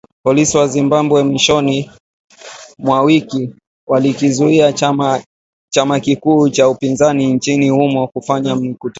Polisi 0.23 0.57
wa 0.57 0.67
Zimbabwe 0.67 1.23
mwishoni 1.23 1.91
mwa 2.79 3.01
wiki 3.01 3.55
walikizuia 3.87 4.73
chama 5.69 5.99
kikuu 6.01 6.49
cha 6.49 6.69
upinzani 6.69 7.33
nchini 7.33 7.69
humo 7.69 8.07
kufanya 8.07 8.55
mikutano 8.55 8.89